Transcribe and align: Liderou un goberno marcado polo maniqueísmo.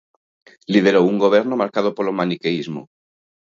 Liderou 0.73 1.05
un 1.13 1.17
goberno 1.25 1.59
marcado 1.61 1.89
polo 1.97 2.15
maniqueísmo. 2.19 2.81